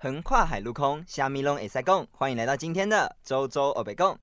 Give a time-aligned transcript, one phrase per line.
[0.00, 2.06] 横跨海陆空，虾米拢会塞共。
[2.12, 4.16] 欢迎来到今天的周周欧北共。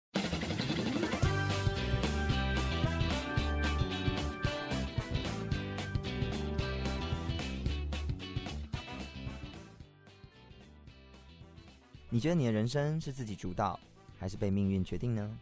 [12.10, 13.78] 你觉得你的人生是自己主导，
[14.18, 15.38] 还是被命运决定呢？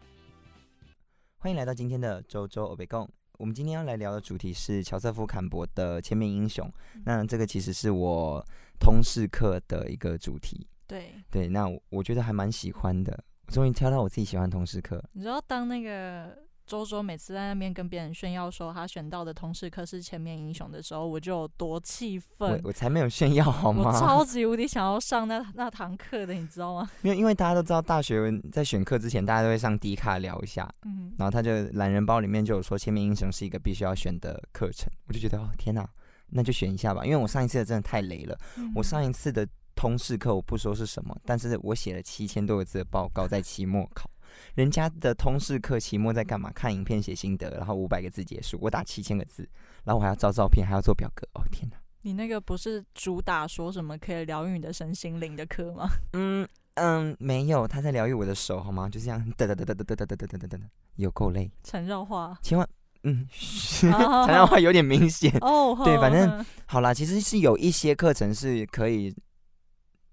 [1.38, 3.08] 欢迎来到今天的周周欧北共。
[3.38, 6.66] 我们今天要来聊的主题是乔瑟夫·坎伯的《千面英雄》。
[7.04, 8.44] 那这个其实是我
[8.78, 10.66] 通识课的一个主题。
[10.86, 13.24] 对对，那我觉得还蛮喜欢的。
[13.46, 15.02] 我终于挑到我自己喜欢通识课。
[15.12, 22.58] 你知道，当那个周周每次在那边跟别人炫耀说他选到的通识课是《千面英雄》的时候，我就有多气愤。
[22.64, 23.92] 我才没有炫耀好我吗？
[23.92, 26.90] 超级无敌想要上那 那堂课的，你知道吗？
[27.02, 30.66] 因为因为大家都知道，大学在选课之前，大家都会上迪卡聊一下。
[30.86, 35.86] 嗯，然后他就懒人包里面就有说《千面英雄》是一个必须要选的课程，我就觉得哦天哪，
[36.30, 37.04] 那就选一下吧。
[37.04, 38.38] 因为我上一次的真的太雷了，
[38.74, 44.08] 我上一次的通识课我不说是什么，但是我写了七千多个字的报告在期末考。
[44.54, 46.50] 人家的通识课期末在干嘛？
[46.52, 49.48] 看影片写心得，然后五百个字结束，我打七千个字，
[49.84, 51.26] 然后我还要照照片，还要做表格。
[51.34, 51.76] 哦天哪！
[52.02, 55.88] 你那个不是主打说什么可以疗愈你的身心灵的课吗？
[56.12, 58.88] 嗯嗯，没有，他在疗愈我的手好吗？
[58.88, 60.64] 就这样，哒哒哒哒哒哒哒哒哒哒哒哒，
[60.96, 62.68] 有够累，缠绕话千万
[63.04, 65.30] 嗯，缠绕话有点明显。
[65.40, 69.14] 哦，对反正好啦，其实是有一些课程是可以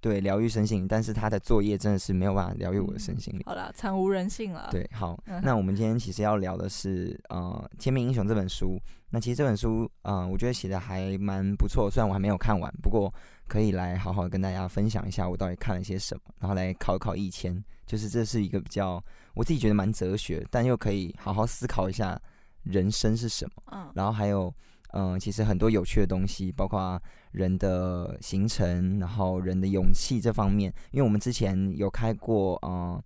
[0.02, 3.44] 对疗愈身心灵，但是他的作业真的是没有办法疗愈我的身心灵。
[3.46, 8.78] 好啦，惨无人性了。，对，好，嗯那我们今天其实要聊的是呃《千面英雄》这本书。
[9.10, 13.14] 那其实这本书，呃，我觉得写的还蛮不错，虽然我还没有看完，不过
[13.48, 17.64] 可以来好好跟大家分享一下我到底看了些什么，然后来考一考一千。
[17.86, 22.18] 就是这是一个比较我自己觉得蛮哲学，但又可以好好思考一下
[22.64, 23.64] 人生是什么。
[23.74, 24.54] 嗯然后还有，
[24.94, 30.74] 嗯、其实很多有趣的东西，包括人的形成，然后人的勇气这方面。
[30.92, 33.02] 因为我们之前有开过，嗯、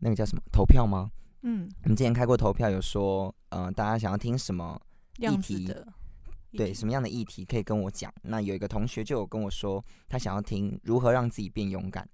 [0.00, 1.10] 那个叫什么投票吗？
[1.42, 4.80] 嗯，我们之前开过投票，有说，呃、大家想要听什么？
[5.18, 5.72] 议题
[6.56, 8.12] 对，什么样的议题可以跟我讲？
[8.22, 12.08] 那有一个同学就有跟我说，他想要听如何让自己变勇敢。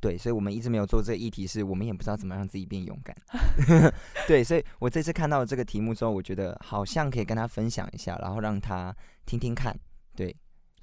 [0.00, 3.14] 对，所以我们一直没有做这个议题，是我们也不知道怎么让自己变勇敢。
[4.26, 8.96] 对，所以我这次看到这个题目之后，我觉得好像可以跟他分享一下，然后让他
[9.26, 9.78] 听听看。
[10.16, 10.34] 对，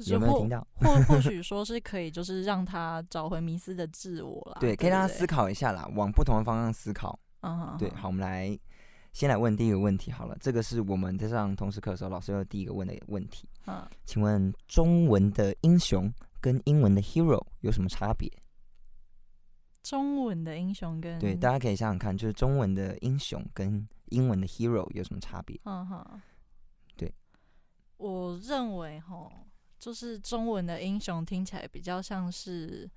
[0.06, 0.66] 有没有听到？
[0.76, 4.58] 或或许 说是可以，就是让他找回迷失的自我啦。
[4.60, 5.26] 对，可以让他思。
[5.26, 7.20] 考一下啦，往不同的方向思考。
[7.42, 8.58] 嗯哼，对，好，我们来
[9.14, 10.38] 先来问第一个问题好了。
[10.40, 18.32] 这个是我们在上通识课的时候，老师有第一个问的问题，嗯，请问中文的英雄跟英文的 hero 有什么差别？
[19.90, 25.58] 中文的英雄跟对，大家可以想想看，就是中文的英雄跟英文的 hero 有什么差别？
[25.64, 26.22] 嗯哼，
[26.98, 27.14] 对，
[27.96, 29.32] 我认为哈，
[29.80, 32.90] 就是中文的英雄听起来比较像是，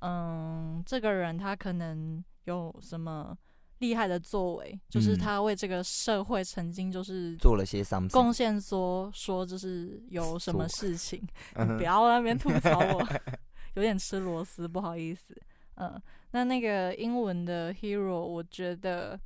[0.00, 3.38] 嗯，这个人他可能有什么
[3.78, 5.18] 厉害的作为，就是嗯。
[5.18, 11.24] 他为这个社会曾经就是做了些 something，贡献说说就是有什么事情，
[11.54, 13.08] 嗯 不要在那边吐槽我，
[13.74, 15.40] 有点吃螺丝，不好意思。
[15.76, 16.00] 嗯，
[16.32, 19.18] 那那个英文的 hero，我觉得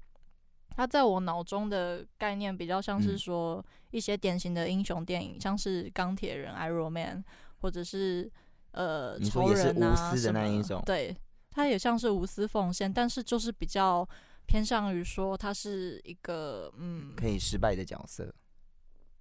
[0.71, 3.19] 他在我脑中的概念比较像是嗯。
[3.19, 7.25] 说一些典型的英雄电影，像是钢铁人 Iron Man，
[7.61, 8.31] 或者是
[8.73, 10.83] 呃超人啊什么那一种。
[10.85, 11.17] 对，
[11.51, 14.07] 他也像是无私奉献，但是就是比较
[14.45, 18.35] 偏向于说他是一个嗯可以失败的角色，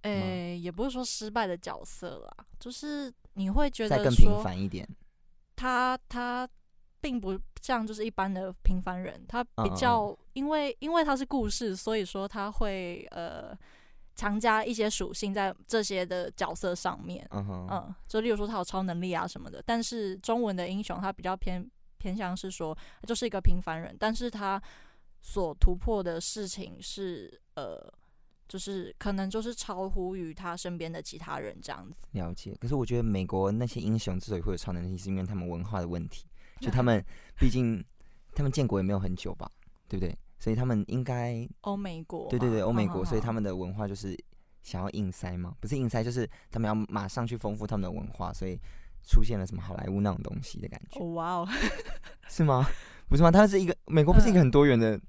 [0.02, 4.86] 诶、也不是说失败的角色啦，就是你会觉再更平得说凡一点。
[5.54, 6.46] 他他
[7.00, 13.52] 并不像就是一般的平凡人，他比较因为因为他是故事，所以说他会呃
[14.14, 19.60] 强加一些属性在这些的角色上面，嗯哼，嗯，就例如说他有超能力啊什么的。
[19.66, 21.68] 但是中文的英雄他比较偏
[21.98, 24.62] 偏向是说他就是一个平凡人，但是他
[25.20, 27.92] 所突破的事情是呃。
[28.48, 32.56] 就是可能就是超乎于他身边的其他人这样子，了解。
[32.60, 36.26] 可是我觉得美国那些英雄之所以会有超能力，是因为他们文化的问题。
[36.60, 37.04] 就他们
[37.38, 37.84] 毕竟
[38.34, 39.50] 他们建国也没有很久吧，
[39.88, 40.16] 对不对？
[40.38, 44.16] 所以他们应该欧美国，对对对，欧美国，所以嗯他们的文化就是
[44.62, 48.58] 想要硬塞嘛，不是硬塞，就是他们要马上去丰富他们的文化，所以
[49.02, 51.48] 出现了什么好莱坞那种东西的感觉，哦哇哦，
[52.28, 52.66] 是吗？
[53.08, 53.30] 不是吗？
[53.30, 55.00] 它是一个美国，不是一个很多元的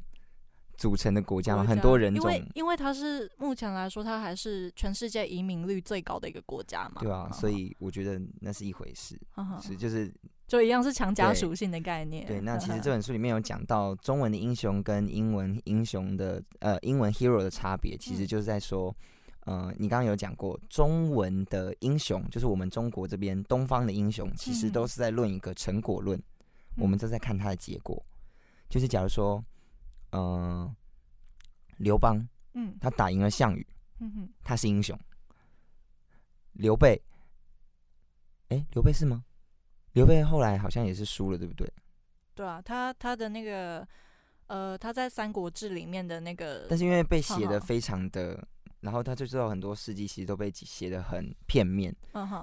[0.77, 1.63] 组成的国家吗？
[1.63, 9.19] 很多人种，因为因为它是目前来说，它还是全世界移民率最高的一个国家嘛，对啊，嗯所以我觉得那是一回事，
[9.61, 10.13] 是就是
[10.47, 12.25] 就一样是强加属性的概念。
[12.25, 12.39] 对。
[12.39, 18.95] 那其实嗯 这本书里面有讲到中文的英雄跟英文英雄的呃英文 hero 的差别，其实嗯就是在说，
[19.41, 26.17] 呃，你刚刚有讲过中文的英雄，就是我们中国这边东方的英雄，其实嗯都是在论一个成果论，
[26.77, 28.01] 我们嗯都在看他的结果。
[28.69, 29.43] 就是假如说，
[30.11, 30.73] 嗯、
[31.77, 33.67] 刘邦嗯他打赢了项羽，
[33.99, 34.97] 嗯哼，他是英雄。
[36.53, 37.01] 刘备，
[38.49, 39.23] 哎、刘备是吗？
[39.97, 41.71] 刘备后来好像也是输了，对不对？
[42.35, 43.87] 对啊，他他的那个
[44.45, 48.47] 呃，他在《三国志》里面的那个，但是因为被写的非常的，
[48.81, 51.93] 然后他就知道很多事迹其实都被写的很片面，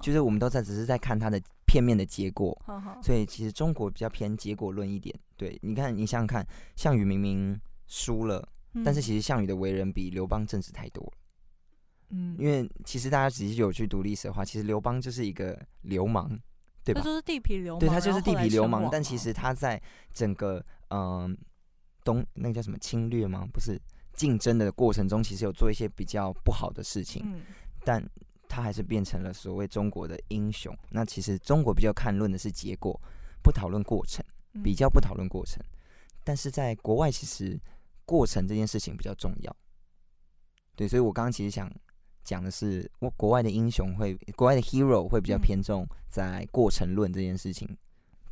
[0.03, 2.61] 就是我们都在只是在看他的片面的结果，
[3.03, 5.15] 所以其实中国比较偏结果论一点。
[5.37, 6.47] 对，你看，你想想看，
[6.77, 8.47] 项羽明明输了，
[8.85, 11.13] 但是其实实项羽的为人比刘邦正直太多了。
[12.11, 16.39] 嗯，因为其实大家仔细有去读历史的话，其实刘邦就是一个流氓，
[16.85, 17.05] 对吧他？
[17.05, 19.81] 就是地痞流氓，对他就是地痞流氓，但其实他在
[20.13, 21.37] 整个嗯、
[22.05, 23.45] 东那个叫什么侵略吗？
[23.53, 23.81] 不是
[24.13, 27.41] 竞争的过程中，其实有做一些比较不好的事情，嗯
[27.85, 28.03] 但
[28.49, 30.77] 他还是变成了所谓中国的英雄。
[30.91, 33.01] 那其实中国比较看论的是结果，
[33.43, 35.61] 不讨论过程，嗯比较不讨论过程。
[36.23, 37.61] 但是在国外，其实
[38.05, 39.57] 过程这件事情比较重要。
[40.77, 41.71] 对，所以我刚刚其实想
[42.25, 47.69] 讲的是，我国外的英雄会，国外的 hero 会比较嗯偏重在过程论这件事情。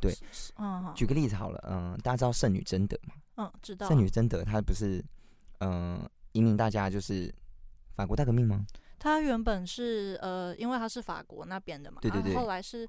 [0.01, 0.13] 对
[0.57, 3.13] 嗯举个例子好了，嗯、大家知道圣女贞德吗？
[3.37, 5.01] 嗯知道圣女贞德她不是，
[5.59, 7.33] 嗯、引领大家就是
[7.93, 8.65] 法国大革命吗？
[8.99, 12.85] 她原本是呃，因为她是法国那边的嘛，啊对对对后来是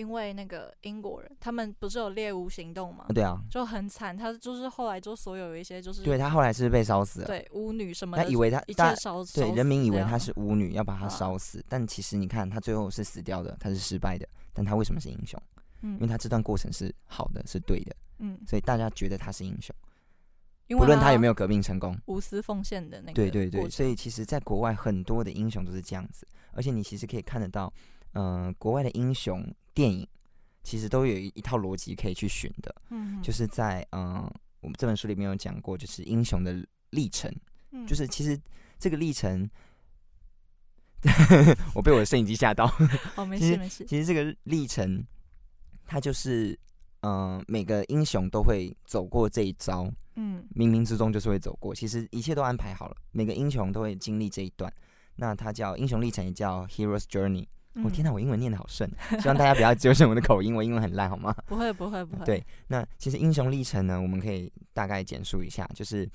[0.00, 7.26] 因为那个英国人，他们不是有猎巫行动嘛啊，，对啊，就很惨，他就是后来就所有有一些就是对他后来是被烧死了。
[7.26, 15.38] 对巫女什么的，他以为他一大切烧对人民以为她她是巫女，要把她啊烧死，但其实你看她最后是死掉的，她是失败的，但她为什么是英雄？
[15.82, 15.92] 嗯。
[15.96, 19.76] 因为嗯她这段过程是好的，是对的，嗯，所以大家觉得她是英雄，
[20.68, 21.94] 因为不论他有没有有革命成功。
[22.06, 23.08] 无私奉献的那。
[23.08, 27.72] 个对对对，所以其实，在国外很多的英雄都是这样子，而且你其实可以看得到，
[28.14, 29.46] 嗯、国外的英雄
[29.80, 30.06] 电影
[30.62, 34.30] 其实都有一一套逻辑可以去寻的，嗯就是在嗯、
[34.60, 37.34] 我们这本书里面有讲过，就是英雄的历程，
[37.70, 38.38] 嗯就是其实
[38.78, 39.48] 这个历程，
[41.74, 42.70] 我被我的摄影机吓到。
[43.16, 45.02] 哦没事没事，其实这个历程，
[45.86, 46.52] 它就是
[47.00, 51.74] 嗯、呃每个英雄都会走过这一招，嗯冥冥之中就是会走过。
[51.74, 54.70] 其实一切都安排好了，每个英雄都会经历这一段。
[55.16, 57.46] 那它叫英雄历程，也叫 Hero's Journey。
[57.84, 58.90] 我、嗯天哪，我英文念的好顺，
[59.20, 61.34] 希望大家不要纠正我的口音，我英文很烂，好吗？
[61.46, 66.08] 不会不会不会， 对，那其实英雄历程呢，我们可以大概简述一下，就是，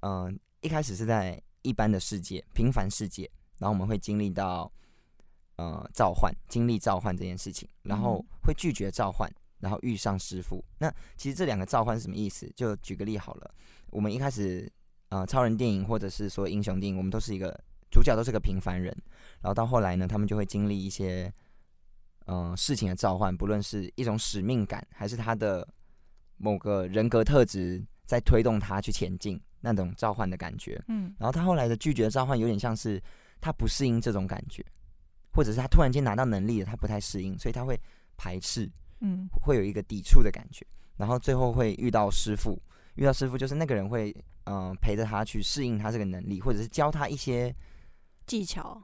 [0.00, 4.70] 呃，一开始是在一般的世界、平凡世界，然后我们会经历到，
[5.56, 9.30] 呃，召唤，经历召唤这件事情，然后嗯会拒绝召唤，
[9.60, 10.64] 然后遇上师傅。
[10.78, 12.50] 那其实这两个召唤是什么意思？
[12.54, 13.50] 就举个例好了，
[13.90, 14.70] 我们一开始，
[15.08, 17.58] 呃，超人电影或者是说英雄电影，我们都是一个
[17.90, 18.94] 主角都是个平凡人，
[19.40, 21.32] 然后到后来呢，他们就会经历一些。
[22.30, 25.66] 嗯、事情的召唤，不论是一种使命感，还是他的
[26.36, 30.78] 某个人格特质在推动他去前进，那种召唤的感觉。
[30.88, 33.02] 嗯然后他后来的拒绝召唤，有点像是
[33.40, 34.62] 他不适应这种感觉，
[35.32, 37.80] 或者是他突然间拿到能力了，他不太适应，所以他会
[38.18, 38.70] 排斥，
[39.00, 40.66] 嗯会有一个抵触的感觉。
[40.98, 42.60] 然后最后会遇到师傅，
[42.96, 44.14] 遇到师傅就是那个人会
[44.44, 47.56] 嗯、呃陪着他去适应他这个能力，或者是教他一些
[48.28, 48.80] 技巧，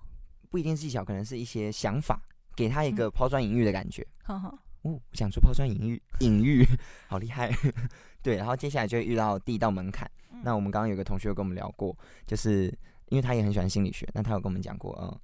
[0.51, 2.21] 不一定是技巧，可能是一些想法，
[2.57, 4.05] 给他一嗯个抛砖引玉的感觉。
[4.27, 6.67] 哦，我想出抛砖引玉，隐喻，
[7.07, 7.53] 好厉害。
[8.23, 10.11] 对，然后接下来就会遇到第一道门槛。
[10.33, 11.97] 嗯那我们刚刚有个同学有跟我们聊过，
[12.27, 12.67] 就是
[13.09, 15.21] 因为他也很喜欢心理学，那他有跟我们讲过，嗯，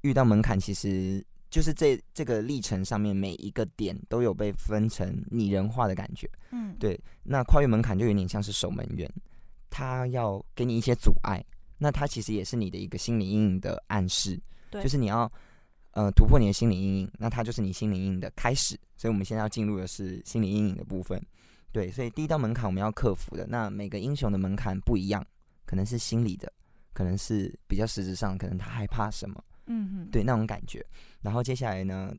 [0.00, 6.28] 遇到门槛其实就是这这个历程上面每一个点都有被分成拟人化的感觉。
[6.50, 9.08] 嗯对，那跨越门槛就有点像是守门员，
[9.70, 11.44] 他要给你一些阻碍，
[11.78, 14.40] 那它其实也是你的一个心理阴影的暗示，
[14.70, 15.30] 对就是你要
[15.92, 18.78] 呃突破你的心理阴影，那它就是你心理阴影的开始。
[18.96, 21.20] 所以我们现在要进入的是心理阴影的部分。
[21.72, 25.22] 对，所以第一道门槛我们要克服的，那每个英雄的门槛不一样，
[25.66, 26.50] 可能是心理的，
[26.94, 30.82] 可能是比较实质上，可能他害怕什么，嗯嗯对那种感觉。
[31.20, 32.14] 然后接下来呢，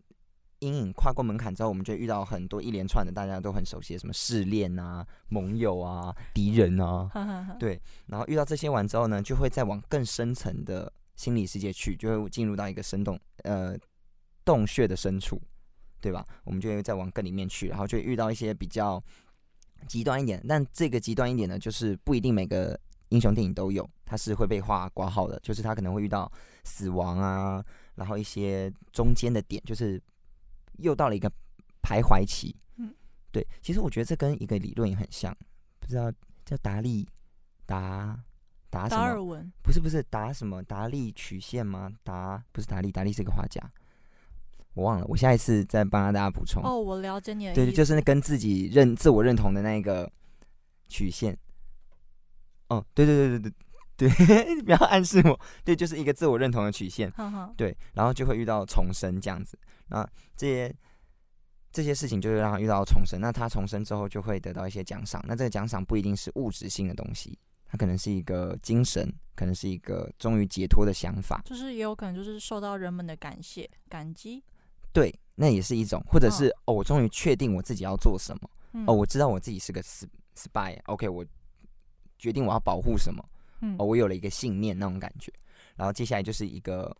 [0.60, 7.10] 阴影跨过门槛之后，我们就遇到很多一连串的大家都很熟悉的什么试炼啊、盟友啊、敌人啊，
[7.60, 7.80] 对。
[8.08, 13.78] 然后遇到这些完之后呢，就会再往更深层的心理世界去，就会进入到一个深洞呃
[14.44, 15.40] 洞穴的深处，
[16.02, 16.26] 对吧？
[16.44, 19.02] 我们就会再往更里面去，然后就遇到一些比较
[19.88, 26.32] 极端一点，但这个极端一点呢，就是不一定每个英雄电影都有，它是会被画挂号的，就是他可能会遇到
[26.64, 27.64] 死亡啊，
[27.96, 30.02] 然后一些中间的点，就是
[30.77, 31.29] 又到了一个
[31.81, 32.55] 徘徊期。
[32.77, 32.93] 嗯，
[33.31, 35.36] 对，其实我觉得这跟一个理论也很像，
[35.79, 36.12] 不知道
[36.46, 37.07] 叫达利
[37.65, 38.19] 达
[38.69, 39.01] 达什么？
[39.01, 41.91] 达尔文不是不是达什么达利曲线吗？
[42.03, 43.62] 达不是达利，达利是一个画家，
[44.74, 46.63] 我忘了，我下一次再帮大家补充。
[46.63, 50.12] 哦，我了解你的意思，对，就是那跟自己认自我认同的那个
[50.88, 51.38] 曲线。
[52.69, 53.51] 哦，对对对对
[53.98, 55.39] 对对， 不要暗示我。
[55.63, 57.12] 对，就是一个自我认同的曲线。
[57.55, 59.57] 对，然后就会遇到重生这样子。
[59.89, 60.75] 那这些
[61.72, 63.20] 这些事情就是让他遇到重生。
[63.22, 65.24] 那他重生之后就会得到一些奖赏。
[65.27, 71.41] 那这个奖赏不一定是物质性的东西，它可能是一个精神，可能是一个终于解脱的想法。
[71.46, 74.44] 就是也有可能就是受到人们的感谢、感激。
[74.94, 78.50] 对，那也是一种，或者是哦，我终于确定我自己要做什么。
[78.74, 80.79] 嗯哦，我知道我自己是个 s spy。
[80.86, 81.25] OK，我
[82.17, 83.24] 决定我要保护什么。
[83.62, 85.32] 嗯哦，我有了一个信念那种感觉。
[85.75, 86.96] 然后接下来就是一个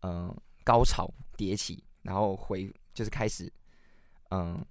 [0.00, 3.52] 嗯、呃高潮迭起，然后回就是开始
[4.30, 4.62] 嗯、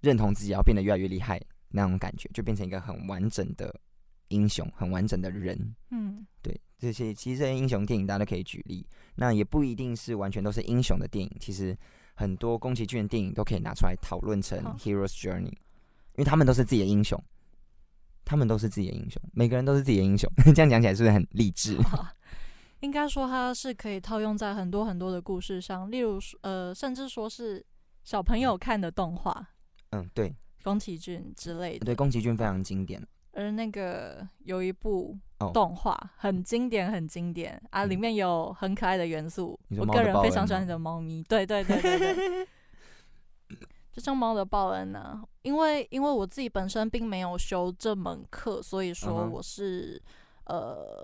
[0.00, 3.72] 认同自己要变得越来越厉害那种感觉，就变成一个很完整的
[4.28, 5.76] 英雄，很完整的人。
[5.90, 11.76] 嗯对，这些其实这些英雄电影大家都可以举例，那也不一定是完全都是英雄的电影，其实
[12.14, 17.22] 很多宫崎骏的电影都可以拿出来讨论成 hero's journey，因为他们都是自己的英雄，
[18.24, 21.78] 他们都是自己的英雄，每个人都是自己的英雄， 这样讲起来是不是很励志？
[22.80, 27.64] 应该说它是可以套用在很多很多的故事上，例如说呃，甚至说是
[28.04, 29.48] 小朋友看的动画，
[29.90, 31.84] 嗯，对宫崎骏之类的。
[31.84, 39.58] 对，宫崎骏非常经典，而那个有一部哦动画、很经典，很经典啊，嗯里面有很可爱的元素。
[39.78, 42.48] 我个人非常喜欢你的猫咪，对对对对对。
[43.92, 49.98] 就像猫的报恩呢、因为因为我自己本身并没有修这门课，所以说我是、
[50.44, 51.02] 呃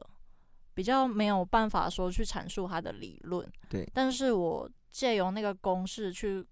[0.74, 3.46] 比较没有办法说去阐述他的理论。
[3.68, 6.46] 对，但是我借由那个公式去，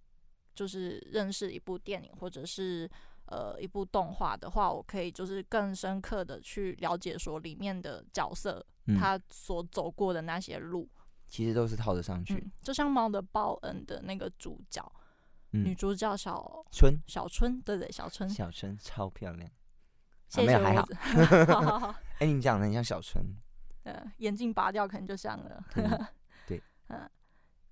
[0.55, 2.91] 就是认识一部电影或者是
[3.27, 10.89] 呃一部动画的话，我可以就是更深刻的去了解说里面的角色、嗯，他所走过的那些路。
[11.29, 14.85] 其实都是套得上去，嗯，就像《猫的报恩》的那个主角，
[15.51, 19.49] 女嗯，主角小春小春，对对，小春，小春超漂亮，
[20.29, 23.25] 谢谢没有还好我子 哎、你讲的很像小春，
[23.85, 25.65] 呃，眼镜拔掉可能就像了。
[25.77, 26.07] 嗯
[26.47, 27.09] 对，嗯，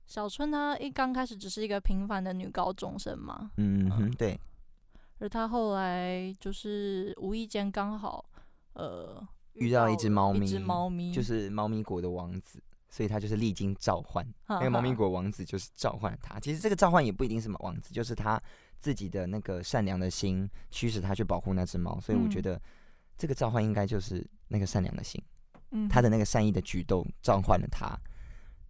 [0.06, 4.38] 小春她一刚开始只是一个平凡的女高中生嘛，嗯哼，对，
[5.18, 8.24] 而她后来就是无意间刚好
[8.74, 14.26] 呃遇到一只猫咪一只咪猫咪就是猫咪国的王子，所以她就是历经召唤。
[14.48, 16.38] 那那个猫咪国王子就是召唤了他。
[16.40, 18.40] 其实这个召唤也不一定是王子，就是他
[18.78, 21.98] 自己的那个善良的心驱使他去保护那只猫。
[22.00, 22.62] 所以我觉嗯得
[23.16, 25.37] 这个召唤应该就是那个善良的心，嗯
[25.88, 27.98] 他的那个善意的举动召唤了他。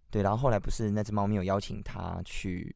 [0.09, 2.75] 对，然后后来不是那只猫咪有邀请他去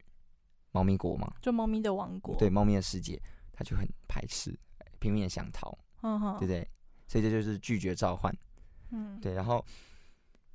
[0.70, 1.32] 猫咪国吗？
[1.42, 3.20] 就猫咪的王国，对，，猫咪的世界，
[3.52, 4.56] 他就很排斥，
[5.00, 6.68] 拼命的想逃，嗯哼，对不对？
[7.08, 8.32] 所以这就是拒绝召唤。
[8.90, 9.64] 嗯，对，然后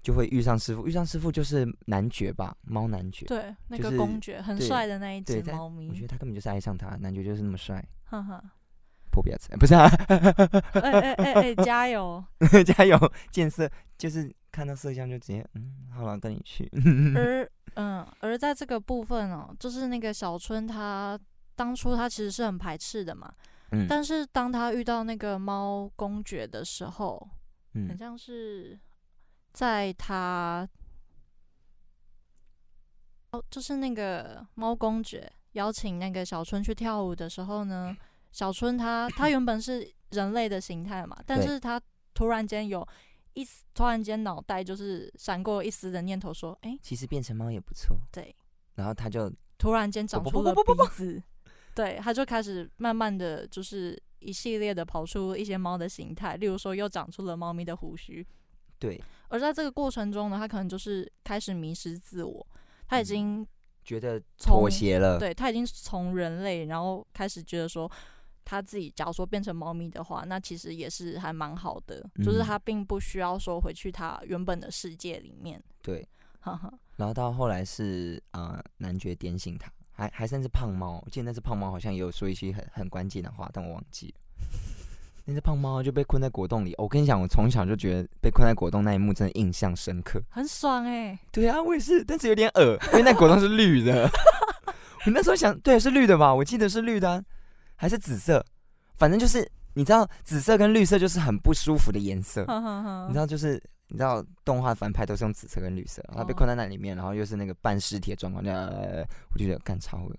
[0.01, 3.25] 就会遇上师傅，遇上师傅就是男爵吧，猫男爵。
[3.25, 8.41] 对，那个就是公爵很帅的那一只对猫咪，我觉得他根本就是爱上他，男爵就是那么帅，哈哈，
[9.11, 9.21] 破
[9.59, 9.87] 不是啊？
[10.81, 12.23] 哎哎哎哎， 加油！
[12.65, 12.97] 加油，
[13.31, 16.69] 建设就是看到摄像就直接嗯，好了，跟你去。
[17.15, 21.19] 而嗯，而在这个部分哦，就是那个小春他
[21.55, 23.31] 当初他其实是很排斥的嘛，
[23.71, 27.29] 嗯但是当他遇到那个猫公爵的时候，
[27.73, 28.77] 很嗯像是
[29.53, 30.67] 在他
[33.31, 37.95] 哦，就是那个猫公爵邀请那个小春去跳舞的时候呢，
[38.31, 41.81] 小春他他原本是人类的形态嘛，但是他
[42.13, 42.87] 突然间有
[43.33, 47.97] 一丝，突然间脑袋就是闪过一丝的念头，说，哎、其实变成猫也不错。
[48.11, 48.35] 对，
[48.75, 51.21] 然后他就突然间长出了鼻子，
[51.73, 58.25] 对，他就开始慢慢的就是一系列的跑出一些猫的形态，例如说又长出了猫咪的胡须，
[58.77, 62.47] 对而在这个过程中呢，他可能就是开始迷失自我，
[62.87, 63.45] 他已经、
[63.83, 65.17] 觉得妥协了。
[65.19, 67.89] 对他已经从人类，然后开始觉得说。
[68.49, 75.63] 他自己假如说变成猫咪的话，那其实也是还蛮好的，就是嗯他并不需要说回去他原本的世界里面。
[75.83, 76.07] 对，
[76.41, 84.13] 哈哈，然后到后来是呃男爵点醒他，还还甚至胖猫，我记得那只胖猫好像也有说一些很很关键的话，但我忘记了。
[85.25, 90.19] 那只胖猫就被困在果冻里，我跟你讲，我从小就觉得被困在果冻那一幕真的印象深刻。
[90.27, 94.09] 很爽哎、对啊，我也是，但是有点恶，因为那果冻是绿的。
[95.05, 96.33] 我那时候想，对，是绿的吧？
[96.33, 97.23] 我记得是绿的啊、
[97.79, 98.45] 还是紫色？
[98.95, 102.41] 反正就是你知道，紫色跟绿色就是很不舒服的颜色。
[103.07, 103.53] 你知道，就是
[103.87, 110.13] 你知道，动画反派都是用紫色跟绿色，然后他被哦困在那里面，然后又是那个半尸体的状况，呃，我就觉得干超恶。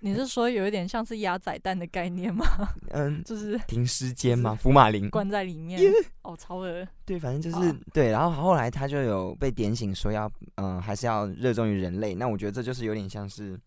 [0.00, 2.44] 你是说有一点像是鸭仔蛋的概念吗？
[2.90, 5.08] 嗯， 就是停尸间吗，福马林。
[5.10, 5.80] 关在里面，
[6.22, 6.86] 哦，超恶。
[7.04, 12.14] 对，反正就是对，然后后来他就有被点醒说要，嗯、还是要热衷于人类。
[12.14, 13.58] 那我觉得这就是有点像是，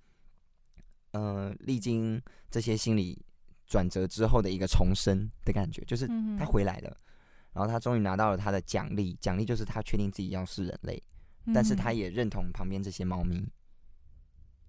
[1.12, 3.20] 呃，历经这些心理
[3.68, 6.98] 转折之后的一个重生的感觉，就是嗯他回来了，
[7.54, 11.02] 然后他终于拿到了他的奖励，奖励就是他确定自己要是人类，
[11.54, 13.46] 但是他也也认同旁边这些猫咪，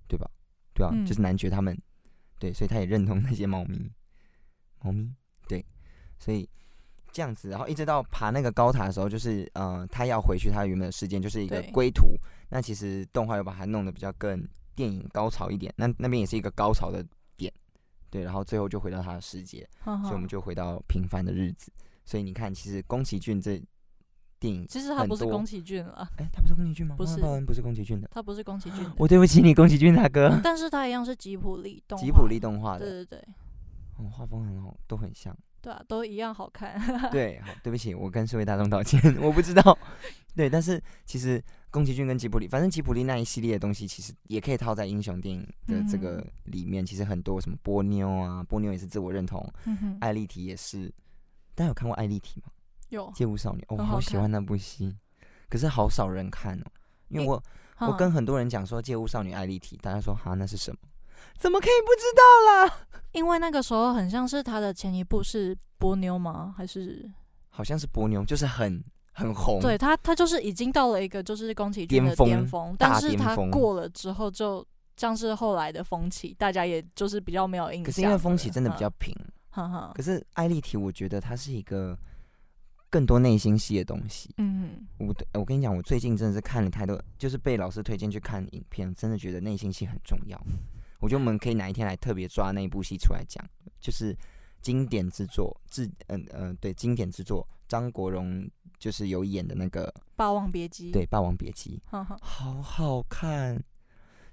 [0.09, 0.29] 对吧？
[0.75, 1.77] 对啊，嗯就是男爵他们，
[2.39, 3.91] 对，所以他也认同那些猫咪，
[4.83, 5.09] 猫咪，
[5.47, 5.65] 对，
[6.19, 6.49] 所以
[7.13, 12.17] 这样子，然后一直到爬那个高塔的时候，就是呃，他要回去他原本的世界，就是一个归途。
[12.51, 14.43] 那其实动画又把它弄得比较更
[14.75, 17.18] 电影高潮一点，那那边也是一个高潮的点，
[18.11, 21.71] 对，然后最后就回到他的世界，嗯所以我们就回到平凡的日子。
[22.05, 23.63] 所以你看，其实宫崎骏这
[24.39, 26.95] 电影，其实他不是宫崎骏了，哎、他不是宫崎骏吗？
[26.97, 28.09] 不是不是宫崎骏的。
[28.11, 30.41] 他不是宫崎骏的， 我对不起你，宫崎骏大哥。
[30.43, 33.29] 但是他一样是吉普力动， 吉普力动画的，对对对
[33.97, 35.37] 哦，画风很好，都很像。
[35.61, 36.81] 对啊，都一样好看。
[37.11, 39.77] 对， 好，对不起，我跟社会大众道歉，我不知道。
[40.37, 46.87] 对，但是其实宫崎骏跟吉卜力，反正吉卜力那一系列的东西，其实也可以套在英雄电影的这个嗯里面。
[46.87, 50.93] 其实很多什么波妞啊，波妞也是自我认同，嗯哼，艾丽缇也是。
[51.55, 52.53] 大家有看过艾丽缇吗？
[52.91, 54.95] 有，街舞少女，哦，我很好喜欢那部戏，
[55.51, 56.65] 可是好少人看哦。
[57.09, 57.43] 因为诶我
[57.81, 60.79] 我嗯跟很多人讲说《街舞少女艾丽缇》，大家说哈那是什么？
[61.37, 62.87] 怎么可以不知道啦？
[63.13, 66.55] 因为那个时候很像是他的前一部是波妞吗？
[66.57, 67.11] 还是
[67.49, 68.83] 好像是波妞，就是很
[69.13, 69.61] 很红。
[69.61, 74.65] 对他，他就是已经到了一个就是宫崎骏的巅峰巅峰，但是他过了之后就
[74.97, 77.85] 像是后来的风起，大家也就是比较没有印象。
[77.85, 79.15] 可是因为风起真的比较嗯，平，
[79.51, 81.99] 哈哈，可是艾丽缇，我觉得它是一个
[82.91, 84.35] 更多内心戏的东西。
[84.37, 90.41] 嗯我的我跟你讲，我最近真的是看了太多，就是被老师推荐去看影片，真的觉得内心戏很重要。
[90.99, 93.45] 我觉得我们可以哪一天来特别抓那一部戏出来讲，
[93.81, 94.17] 就是
[94.61, 103.63] 经典之作，至嗯嗯对经典之作，张国荣就是有演的那个霸王别姬，对《霸王别姬 好好看。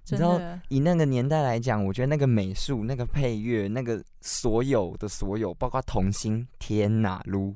[0.08, 7.56] 你知道，以那个年代来讲，我觉得那个美术、那个配乐、那个所有的所有，包括童星，天哪，撸！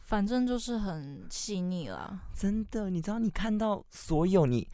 [0.00, 2.20] 反正就是很细腻啦。
[2.34, 4.68] 真的，你知道，你看到所有你，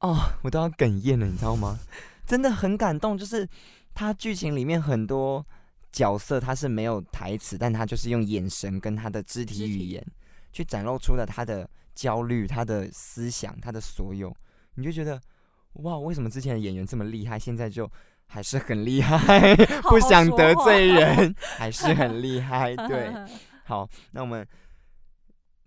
[0.00, 1.78] 哦，我都要哽咽了，你知道吗？
[2.30, 3.44] 真的很感动，就是
[3.92, 5.44] 他剧情里面很多
[5.90, 10.00] 角色他是没有台词，但他就是用眼神跟他的肢体语言
[10.52, 14.32] 去展露出了他的焦虑、他的思想、他的所有，
[14.76, 15.20] 你就觉得
[15.72, 17.90] 哇，为什么之前的演员这么厉害，现在就
[18.28, 19.56] 还是很厉害？
[19.90, 23.12] 不想得罪人，还是很厉害，对。
[23.66, 24.46] 好，那我们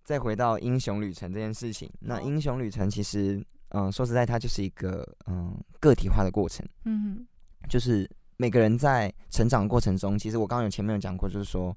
[0.06, 1.92] 再回到英雄旅程这件事情。
[2.00, 7.26] 那英雄旅程其实，嗯、说实在，它就是一个嗯个体化的过程，嗯
[7.70, 11.76] 就是每个人在成长的过程中，其实我刚刚有前面有讲过，就是说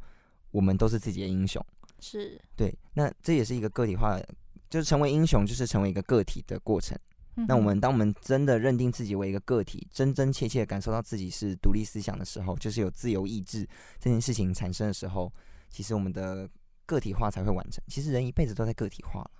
[0.51, 1.65] 我们都是自己的英雄。
[2.01, 2.41] 是。
[2.55, 4.29] 对，那这也是一个个体化的，
[4.69, 6.99] 就是成为英雄，就是成为一个个体的过程。
[7.39, 13.69] 嗯那我们当我们真的认定自己为一个个体，真真切切感受到自己是独立思想的时候，就是有自由意志
[14.01, 15.31] 这件事情产生的时候，
[15.69, 16.49] 其实我们的
[16.87, 17.85] 个体化才会完成。
[17.89, 19.31] 其实人一辈子都在个体化了，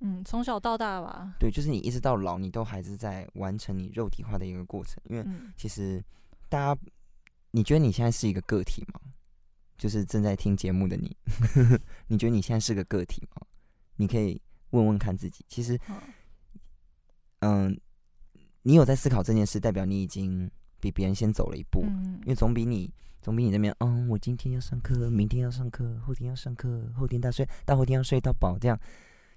[0.00, 5.02] 嗯，从小到大吧，对，就是你一直到老，你都还是在完成你肉体化的一个过程。
[5.04, 6.02] 因为嗯，其实
[6.48, 6.80] 大家，
[7.50, 9.00] 你觉得你现在是一个个体吗？
[9.76, 11.16] 就是正在听节目的你，
[12.08, 13.46] 你觉得你现在是个个体吗？
[13.96, 15.44] 你可以问问看自己。
[15.48, 15.96] 其实嗯
[17.40, 17.80] 嗯，
[18.62, 22.90] 你有在思考这件事，代表你已经比别人先走了一步，嗯因为总比你
[23.22, 28.78] 总比你那边，嗯，我今天要上课，明天要上课，后天要上课，后天大睡，大后天要睡到饱，这样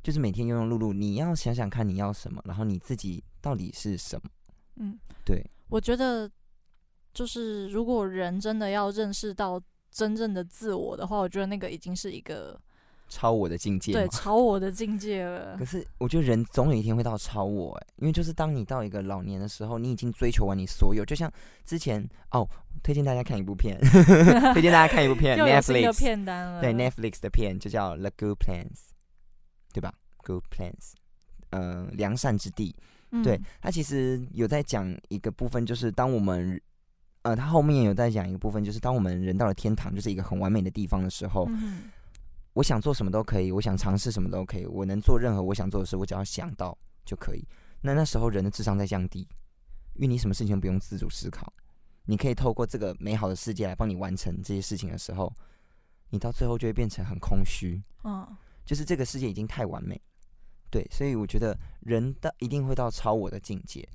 [0.03, 0.93] 就是每天庸庸碌碌。
[0.93, 4.29] 你要想想看你要什么，然后你自己到底是什么？
[4.75, 6.29] 嗯，对，我觉得
[7.13, 9.61] 就是如果人真的要认识到
[9.91, 12.59] 真正的自我的话，我觉得那个已经是一个
[13.07, 14.07] 超我的境界对。
[14.09, 15.63] 超我的境界了可。
[15.63, 21.31] 是我觉得人总有一天会到超我，哎，因为就是当你到一个老年的时候，你已经追求完你所有，就像
[21.63, 22.49] 之前哦，
[22.81, 23.79] 推荐大家看一部片，
[24.53, 28.79] 推荐大家看一部片 又有新的，Netflix 片单了，对 Netflix 的片就叫《The Good Plans》，
[29.73, 30.93] 对吧？Good Plans，
[31.49, 32.73] 呃，良善之地。
[33.12, 36.59] 嗯对，他其实有在讲一个部分，就是当我们，
[37.23, 41.91] 呃，他后面有在讲一个部分，就是当我们人到了天堂，就是一个很完美的地方的时候，嗯
[42.53, 47.43] 我想做什么都可以，我想尝试什么都可以，我能做任何我想做的事，我只要想到就可以。
[47.81, 49.27] 那那时候人的智商在降低，
[49.95, 51.51] 因为你什么事情都不用自主思考，
[52.05, 55.31] 你可以透过这个美好的世界来帮你完成这些事情的时候，
[56.09, 58.27] 你到最后就会变成很空虚，嗯
[58.65, 59.99] 就是这个世界已经太完美。
[60.69, 63.88] 对，所以我觉得人的一定会到超我的境界。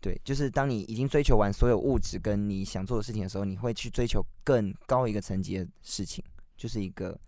[0.00, 6.22] 对，就是当你已经追求完所有物质跟你想做的事情的时候，你会去追求更高一个层级的事情，
[6.58, 7.18] 就是一个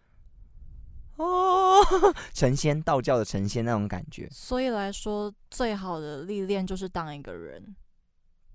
[1.16, 1.80] 哦，
[2.34, 4.28] 成仙道教的成仙那种感觉。
[4.30, 7.74] 所以来说，最好的历练就是当一个人，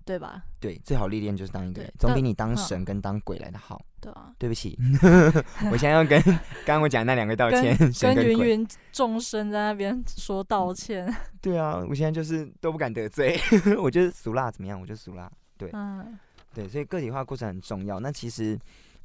[0.04, 0.42] 对吧？
[0.60, 3.80] 对，最好历练就是当一个人，总比你当嗯神跟当鬼来的好。
[4.00, 4.76] 对啊，对不起，
[5.70, 6.20] 我现在要跟
[6.66, 8.26] 刚刚我讲那两个道歉，神跟。
[8.26, 11.12] 芸芸众生在那边说道歉。
[11.40, 13.38] 对啊，我现在就是都不敢得罪，
[13.80, 14.80] 我就是俗辣怎么样？
[14.80, 15.30] 我就俗辣。
[15.56, 16.18] 对嗯
[16.52, 18.00] 对，所以个体化过程很重要。
[18.00, 18.58] 那其实，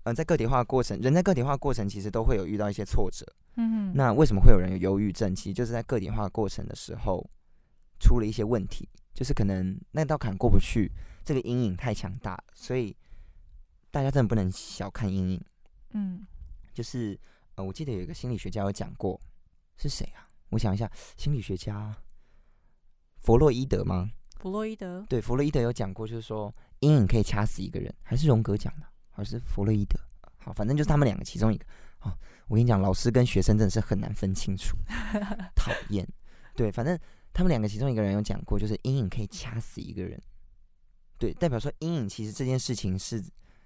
[0.04, 3.26] 嗯、在个体化过程，人在个体化过程其实都会有遇到一些挫折。
[3.56, 5.36] 嗯，那为什么会有人有忧郁症？
[5.36, 7.24] 其实就是在个体化过程的时候
[8.00, 10.92] 出了一些问题，就是可能那道坎过不去，
[11.26, 12.96] 这个阴影太强大，所以
[13.90, 15.44] 大家真的不能小看阴影。
[15.94, 16.24] 嗯
[16.72, 17.20] 就是
[17.56, 19.20] 呃，我记得有一个心理学家有讲过，
[19.76, 20.30] 是谁啊？
[20.50, 21.98] 我想一下，心理学家
[23.22, 24.12] 弗洛伊德吗？
[24.36, 30.00] 弗洛伊德，对，弗洛伊德有讲过，就是说阴影可以掐死一个人，还是荣格讲的，还是弗洛伊德？
[30.38, 31.66] 好，反正就是他们两个其中一个。
[31.98, 32.16] 好，
[32.48, 34.78] 我跟你讲，老师跟学生真的是很难分清楚，
[35.56, 36.08] 讨厌。
[36.56, 36.98] 对，反正
[37.38, 40.20] 他们两个其中一个人有讲过，就是阴影可以掐死一个人。
[41.20, 43.24] 对，代表说阴影其实这件事情是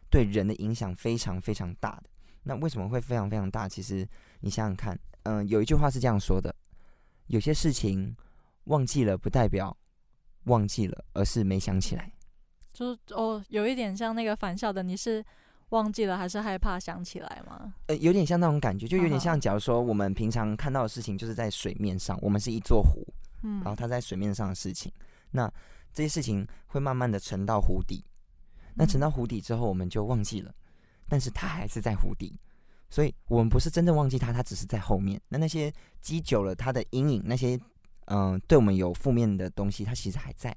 [0.09, 2.09] 对人的影响非常非常大的。
[2.43, 3.69] 那为什么会非常非常大？
[3.69, 4.05] 其实
[4.41, 6.53] 你想想看，嗯、有一句话是这样说的：
[7.27, 8.13] 有些事情
[8.65, 9.77] 忘记了，不代表
[10.43, 12.11] 忘记了，而是没想起来。
[12.73, 15.23] 就是哦，有一点像那个返校的，你是
[15.69, 17.73] 忘记了还是害怕想起来吗？
[17.85, 23.01] 呃，有点像那种感觉，就有点像，假如说我们平常看到的事情，就是在水面上，我们是一座湖，
[23.43, 24.91] 嗯然后它在水面上的事情，
[25.31, 25.51] 那
[25.93, 28.03] 这些事情会慢慢的沉到湖底，
[28.75, 30.53] 那沉嗯到湖底之后，我们就忘记了，
[31.07, 32.39] 但是它还是在湖底，
[32.89, 35.21] 所以我们不是真正忘记它，它只是在后面。
[35.27, 37.59] 那那些积久了它的阴影，那些
[38.05, 40.55] 嗯、呃对我们有负面的东西，它其实还在。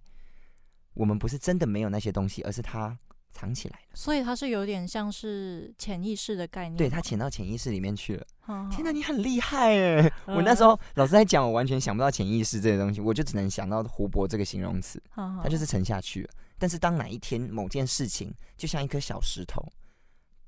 [0.95, 2.97] 我们不是真的没有那些东西，而是它
[3.35, 6.77] 藏起来了，所以它是有点像是潜意识的概念。
[6.77, 8.25] 对，它潜到潜意识里面去了。
[8.47, 10.13] 嗯，天哪，你很厉害哎！
[10.27, 16.31] 我那时候老师在讲，我完全想不到潜意识这些东西，我就只能想到湖泊这个形容词，它它就是沉下去了。
[16.57, 19.61] 但是当哪一天某件事情就像一颗小石头，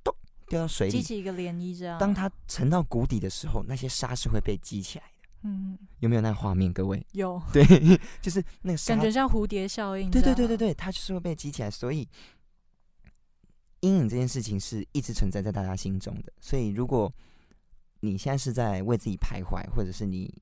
[0.05, 0.15] 咚
[0.49, 1.99] 掉到水里，激起一个涟漪，这样。
[1.99, 5.11] 当它沉到谷底的时候，那些沙是会被激起来的。
[5.43, 6.73] 嗯有没有那个画面？
[6.73, 7.65] 各位，有对，
[8.21, 10.11] 就是那个感觉像蝴蝶效应。
[10.11, 12.09] 对对对对，对，它就是会被激起来，所以
[13.81, 16.33] 阴影这件事情是一直存在在大家心中的。
[16.41, 17.13] 所以如果
[18.01, 20.33] 你现在是在为自己徘徊，或者是你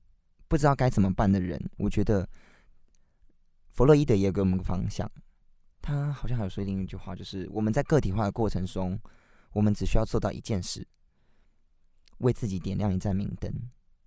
[0.47, 2.27] 不知道该怎么办的人，我觉得
[3.71, 5.09] 弗洛伊德也给我们个方向。
[5.81, 8.99] 他好像还有说另一句话，就是我们在个体化的过程中，
[9.51, 10.87] 我们只需要做到一件事：
[12.19, 13.53] 为自己点亮一盏明灯，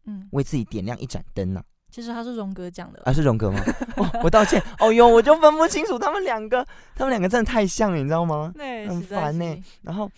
[0.04, 3.04] 嗯，为自己点亮一盏灯呐、其实他是荣格讲的啦。
[3.06, 3.60] 啊，是荣格吗？
[3.96, 4.62] 哦，我道歉。
[4.78, 8.52] 哦哟，我就分不清楚他们两个，他们两个真的太像了，你知道吗？
[8.54, 10.10] 对，很烦呢、是然后，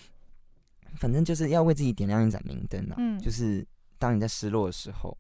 [0.97, 2.95] 反正就是要为自己点亮一盏明灯啊。
[2.99, 3.67] 嗯就是
[3.99, 5.17] 当你在失落的时候，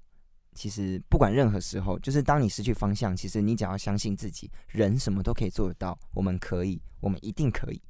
[0.55, 7.81] 其实不管任何时候，就是当你失去方向，其实你只要相信自己，人什么都可以做得到，我们可以，我们一定可以。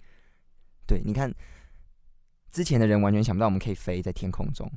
[0.86, 1.32] 对，你看。
[2.52, 4.68] 之前的人完全想不到我们可以飞在天空中，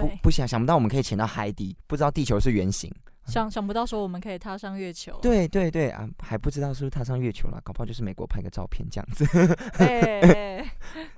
[0.00, 2.92] 不对，不想想不到我们可以潜到海底，不知道地球是圆形，
[3.26, 5.18] 想想不到说我们可以踏上月球。
[5.20, 9.24] 对对对啊，还不知道是不是踏上月球了，搞不好就是美国拍个照片这样子。
[9.78, 10.72] 哎，哎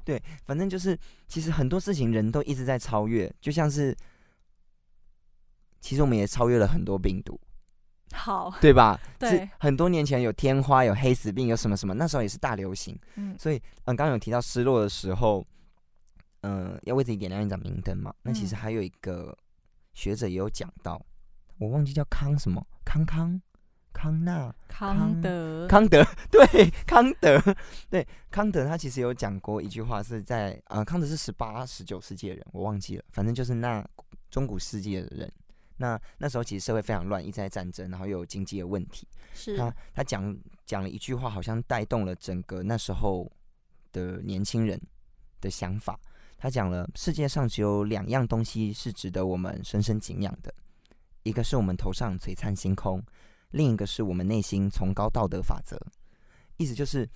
[0.06, 3.94] 哎反正就是，其实很多事情人都一直在超越，就像是，
[5.80, 7.38] 其实我们也超越了很多病毒，
[8.12, 8.98] 好，对吧？
[9.18, 12.98] 对很多年前有天花、有黑死病、有什么什么，那时候也是大流行。
[13.16, 15.46] 嗯所以，嗯，刚刚有提到失落的时候，
[16.42, 18.14] 嗯，要为自己点亮一盏明灯嘛。
[18.22, 19.36] 那其实嗯还有一个
[19.94, 21.04] 学者也有讲到，
[21.58, 23.40] 我忘记叫康什么，康康
[23.92, 24.54] 康纳。
[24.68, 27.42] 康德，康德 对康德
[27.90, 33.84] 对康德，他其实有讲过一句话，是在呃康德是十八十九世纪的人，我忘记了，反正就是那
[34.30, 35.32] 中古世纪的人。
[35.80, 39.06] 那那时候其实社会非常乱，一直在战争，然后又有经济的问题。
[39.32, 43.30] 是他他讲讲了一句话，好像带动了整个那时候
[43.92, 44.80] 的年轻人
[45.40, 45.98] 的想法。
[46.38, 50.54] 他讲了，世界上只有两样东西是值得我们深深敬仰的，
[51.24, 53.02] 一个是我们头上璀璨星空，
[53.50, 55.76] 另一个是我们内心崇高道德法则。
[56.56, 57.08] 意思就是，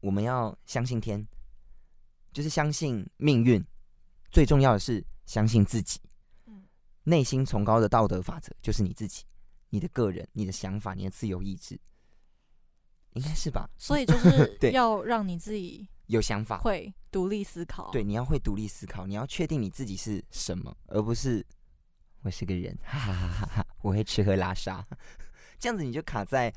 [0.00, 1.24] 我们要相信天，
[2.32, 3.64] 就是相信命运，
[4.30, 6.00] 最重要的是相信自己。
[6.46, 6.64] 嗯
[7.04, 9.24] 内心崇高的道德法则就是你自己，
[9.70, 11.80] 你的个人、你的想法、你的自由意志，
[13.14, 13.70] 应该是吧？
[13.78, 17.90] 所以就是 要让你自己有想法，会独立思考。
[17.90, 21.44] 对，你要会独立思考，你要确定你自己是什么，而不是
[22.22, 24.86] 我是个人， 哈哈哈哈哈，我会吃喝拉撒，
[25.58, 26.52] 这样子你就卡在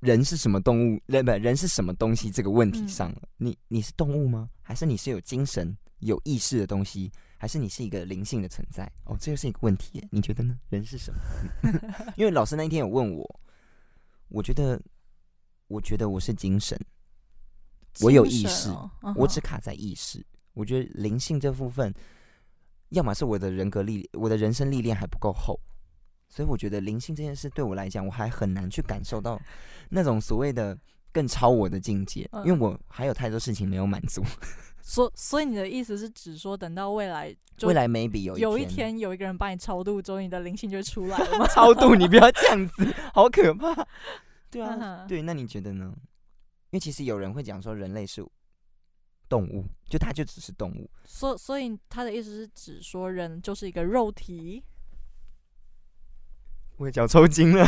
[0.00, 3.22] 人是什么动物，人不人是什么东西这个问题嗯上了。
[3.38, 4.50] 你你是动物吗？
[4.62, 7.10] 还是你是有精神、有意识的东西？
[7.38, 8.90] 还是你是一个灵性的存在？
[9.04, 10.06] 哦，这就是一个问题。
[10.10, 10.58] 你觉得呢？
[10.70, 11.20] 人是什么？
[12.16, 13.40] 因为老师那一天有问我，
[14.28, 14.80] 我觉得，
[15.68, 16.78] 我觉得我是精神，
[18.02, 18.70] 我有意识
[19.14, 20.24] 我只卡在意识。
[20.54, 21.92] 我觉得灵性这部分，
[22.90, 25.60] 要么是我的人格历，我的人生历练还不够厚，
[26.28, 29.40] 所以我觉得灵性这件事对我来讲，我还很难去感受到
[29.90, 30.76] 那种所谓的
[31.12, 34.22] 更超我的境界，嗯因为我还有太多事情没有满足。
[34.80, 41.46] 所所以你的意思是指说，等到未来未来 maybe 有有一一天有一个人把你超度之后，你的灵性就出来了吗？
[41.52, 43.74] 超度，你不要这样子，好可怕。
[44.48, 45.92] 对啊，嗯对，那你觉得呢？
[46.76, 48.22] 因为其实有人会讲说人类是
[49.30, 50.90] 动物，就它就只是动物。
[51.06, 54.62] 所所以他的意思是指说，人就是一个肉体。
[56.76, 57.66] 我的脚抽筋了，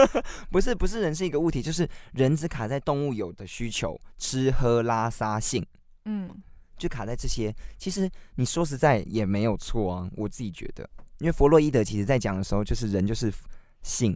[0.52, 5.66] 不是不是人是一个物体，就是人只卡在动物有的需求，吃喝拉撒性，
[6.04, 6.30] 嗯
[6.76, 7.54] 就卡在这些。
[7.78, 10.86] 其实你说实在也没有错啊，我自己觉得，
[11.20, 13.32] 因为弗洛伊德其实在讲的时候，就是人就是
[13.82, 14.14] 性，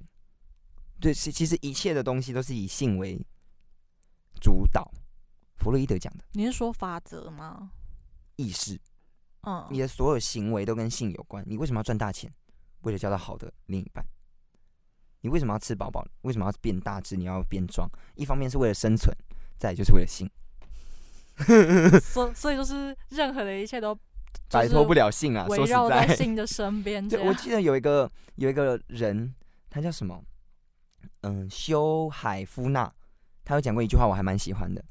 [1.01, 3.19] 对，其其实一切的东西都是以性为
[4.41, 4.91] 主导。
[5.57, 7.71] 弗洛伊德讲的你是说法则吗？
[8.37, 8.79] 意识，
[9.43, 11.43] 嗯，你的所有行为都跟性有关。
[11.47, 12.31] 你为什么要赚大钱？
[12.81, 14.05] 为了交到好的另一半。
[15.21, 16.07] 你为什么要吃饱饱？
[16.23, 17.17] 为什么要变大只？
[17.17, 17.89] 你要变壮？
[18.15, 19.17] 一方面是为了生存，
[19.57, 20.31] 再来就是为了性，
[22.03, 23.99] 所所以就是任何的一切都
[24.51, 25.47] 摆脱不了性啊！
[25.49, 27.09] 围绕在在，性的身边。
[27.09, 29.35] 对，我记得有一个有一个人，
[29.71, 30.23] 他叫什么？
[31.23, 32.93] 嗯，修海夫纳，
[33.45, 34.83] 他有讲过一句话，我还蛮喜欢的。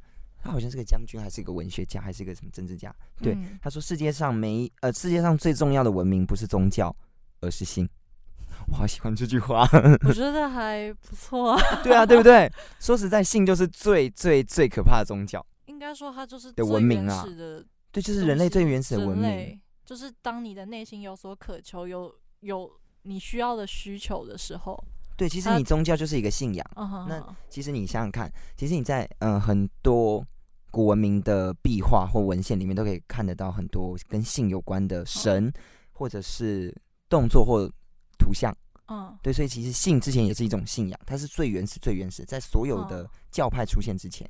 [0.41, 2.93] 他好像是个将军，还是一个文学家，还是一个什么政治家？
[3.21, 6.93] 对嗯他说：“世界上没呃，世界上最重要的文明不是宗教，
[7.39, 7.87] 而是性。
[8.67, 9.67] ”我好喜欢这句话。
[10.05, 11.81] 我觉得还不错啊。
[11.81, 12.51] 对啊，对不对？
[12.79, 15.45] 说实在，性就是最最最可怕的宗教。
[15.67, 19.59] 应该说它就是的文明啊始的对，就是人类最原始的文明。
[19.85, 22.69] 就是当你的内心有所渴求，有有
[23.03, 24.83] 你需要的需求的时候，
[25.15, 26.65] 对，其实你宗教就是一个信仰。
[27.07, 30.25] 那其实你想想看，其实你在嗯、呃很多
[30.71, 35.51] 古文明的壁画或文献里面都可以看得到很多跟性有关的神，
[35.91, 36.75] 或者是
[37.07, 37.69] 动作或
[38.17, 38.51] 图像。
[38.87, 39.15] 嗯。
[39.21, 43.09] 对，所以其实性之前也是一种信仰，它是最原始、最原始，在所有的嗯。
[43.29, 44.29] 教派出现之前，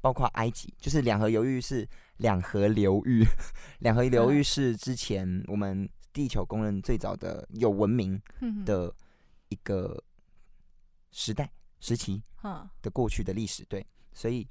[0.00, 1.86] 包括埃及，就是两河流域是
[2.18, 3.24] 两河流域，
[3.80, 4.44] 两河流域嗯。
[4.44, 8.92] 是之前我们地球公认最早的有文明嗯的
[9.48, 10.00] 一个
[11.10, 13.64] 时代时期嗯的过去的历史。
[13.64, 14.46] 对，所以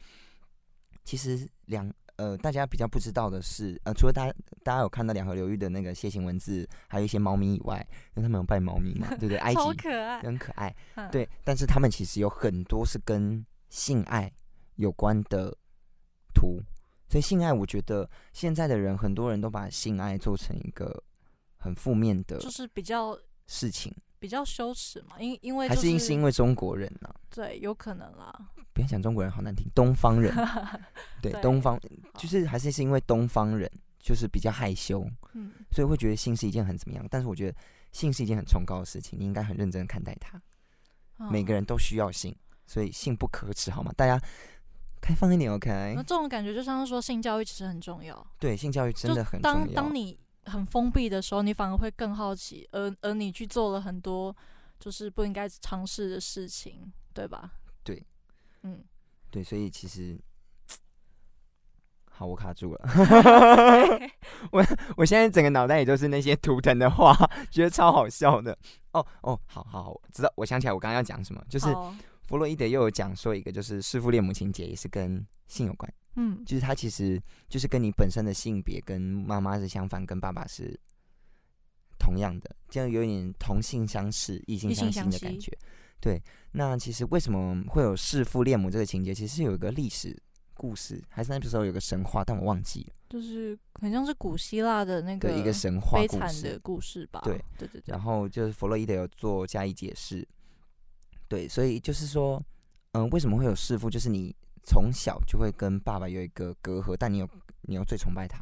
[1.04, 7.78] 其实两呃大家比较不知道的是，呃，除了大家大家有看到两河流域的那个楔形文字，还有一些猫咪以外，
[8.16, 9.38] 因为他们有拜猫咪嘛，对不对？
[9.40, 10.76] 埃及超可爱，很可爱。
[10.96, 14.32] 嗯，对，但是他们其实有很多是跟性爱
[14.76, 15.56] 有关的
[16.34, 16.62] 图，
[17.08, 21.04] 所以性爱，我觉得现在的人很多人都把性爱做成一个
[21.58, 23.18] 很负面的就是比较
[23.48, 28.34] 事情，比较羞耻嘛，因因为还就是是因为中国人呢、对，有可能啦，
[28.74, 30.34] 不要讲中国人好难听，东方人，
[31.22, 31.80] 对，对东方
[32.18, 37.58] 就是还是是因为东方人就是比较害羞，嗯，所以会觉得性是一件很怎么样，但是我觉得
[37.92, 40.42] 性是一件很崇高的事情，你应该很认真的看待它。
[41.32, 41.66] 每个人。
[41.66, 43.92] 都需要性，所以性不可耻，好吗？
[43.96, 44.18] 大家
[45.02, 45.94] 开放一点，OK？
[45.96, 49.66] 那这种感觉就像是说性教育其实很重要，对，性教育真的很重要。
[49.66, 50.18] 当当你
[50.50, 54.36] 很封闭的时候，你反而会更好奇，而而你去做了很多
[54.80, 57.52] 就是不应该尝试的事情，对吧？
[57.84, 58.06] 对，
[58.64, 58.84] 嗯，
[59.30, 60.20] 对，所以其实，
[62.10, 62.82] 好，我卡住了。
[64.52, 64.66] 我
[64.98, 67.16] 我现在整个脑袋里都是那些图腾的话，
[67.52, 68.58] 觉得超好笑的。
[68.92, 71.94] 哦哦，好好好，我知道，我想起来我刚刚要讲什么，就是好
[72.30, 80.80] 弗洛伊德又有讲说一个，就是弑父恋母情节也是跟性有关，嗯就是他其实就是跟你本身的性别跟妈妈是相反，跟爸爸是
[81.98, 85.52] 同样的，这样有点同性相斥、异性相吸的感觉。
[86.00, 89.12] 对，那其实为什么会有弑父恋母这个情节？
[89.12, 90.16] 其实有一个历史
[90.54, 96.60] 故事，还是那时候有个神话，但我忘记了，就是很像是古希腊的那个，一个神话悲故事惨的。
[96.60, 97.22] 故事吧？
[97.24, 100.26] 对对对对，然后就是弗洛伊德有做加以解释，
[101.30, 102.44] 对，所以就是说，
[102.92, 103.90] 嗯、为什么会有弑父？
[103.90, 107.30] 就是你从小就会跟爸爸有一个隔阂，但你有
[107.62, 108.40] 你又最崇拜他。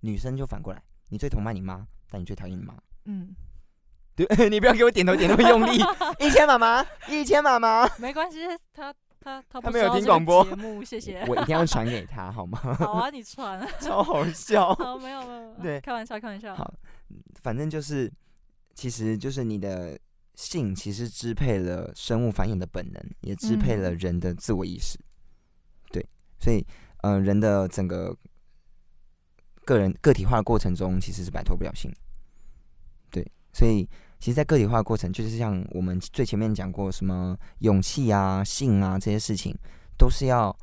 [0.00, 2.74] 女生就反过来，你最崇拜你妈，但你最讨厌你妈。
[3.06, 3.34] 嗯，
[4.14, 5.82] 对， 你不要给我点头点那么用力。
[6.20, 11.24] 一千妈妈，一千妈妈，没关系，他他他他没有听广播节目，谢谢。
[11.26, 12.58] 我一定要传给他，好吗？
[12.78, 13.66] 好啊，你传。
[13.80, 14.74] 超好笑。
[14.74, 16.54] 好，没有没有，没有对开玩笑，开玩笑。
[16.54, 16.72] 好
[17.42, 18.12] 反正就是，
[18.74, 19.98] 其实就是你的
[20.34, 24.98] 性其实支配了生物繁衍的本能，也支配了人的自我意识。
[25.92, 26.04] 对，
[26.40, 26.66] 所以，
[27.02, 28.16] 呃，人的整个
[29.64, 31.88] 个人个体化的过程中，其实是摆脱不了性。
[33.10, 39.56] 对，所以，其实，在个体化的过程，就是像我们最前面讲过，什么勇气啊、性啊这些事情，
[39.96, 40.56] 都是要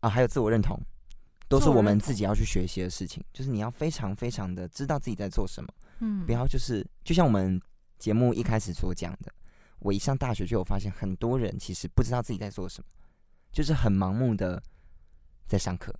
[0.00, 0.80] 啊，还有自我认同，
[1.46, 3.22] 都是我们自己要去学习的事情。
[3.34, 5.68] 就是你要非常非常的知道自己在做什么，
[6.00, 7.60] 嗯，不要就是就像我们。
[7.98, 9.32] 节目一开始所讲的，
[9.78, 12.86] 我一上大学就有发现，很多人其实不知道自己在做什么，
[13.52, 14.62] 就是很盲目的
[15.46, 15.94] 在上课。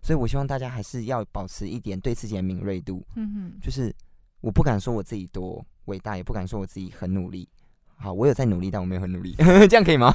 [0.00, 3.04] 所以我希望大家还是要保持一点对自己的敏锐度。
[3.16, 3.94] 嗯哼，就是
[4.40, 7.48] 我不敢说我自己多伟大，也不敢说我自己很努力。
[7.96, 9.34] 好，我有在努力，但我没有很努力，
[9.68, 10.14] 这样可以吗？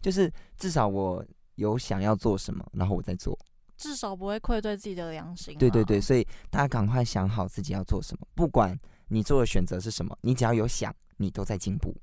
[0.00, 3.38] 就是至少我有想要做什么，然后我在做，
[3.76, 5.56] 至少不会愧对自己的良心。
[5.56, 8.78] 对对对，所以大家赶快想好自己要做什么，不管。
[9.12, 10.16] 你做的选择是什么？
[10.22, 11.94] 你只要有想，你都在进步。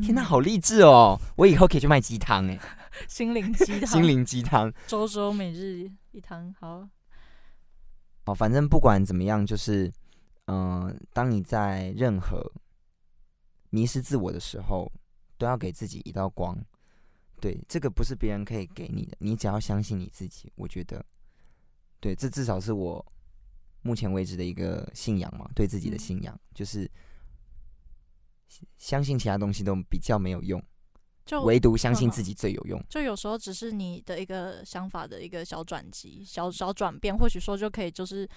[0.00, 1.18] 天哪，好励志哦！
[1.36, 2.56] 我以后可以去卖鸡汤哎，
[3.08, 6.54] 心灵鸡汤， 心灵鸡汤， 周周每日一汤。
[6.60, 6.88] 好，
[8.24, 9.92] 好，反正不管怎么样，就是，
[10.46, 12.40] 嗯，当你在任何
[13.70, 14.88] 迷失自我的时候，
[15.36, 16.56] 都要给自己一道光。
[17.40, 20.52] 对，这个不是别人可以给你的，你只要相信你自己。
[20.54, 21.04] 我觉得，
[21.98, 23.04] 对，这至少是我。
[23.82, 26.90] 目前为止的一个信仰嘛，对自己的信仰就是
[28.78, 30.62] 相信其他东西都比较没有用，
[31.24, 32.82] 就唯独相信自己最有用。
[32.88, 38.28] 就有时候只是你的一个想法的一个小转机、小小转变，或许说就可以就是